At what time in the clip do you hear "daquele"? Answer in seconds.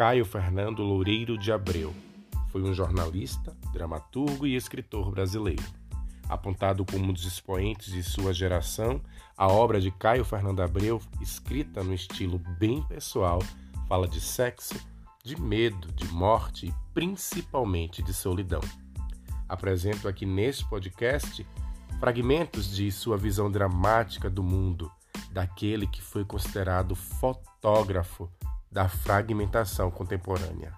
25.30-25.86